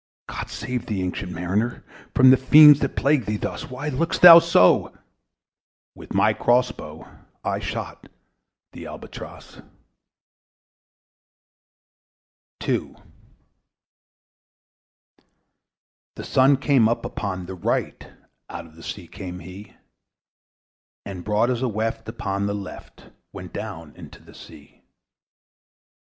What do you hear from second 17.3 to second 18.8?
the right: Out of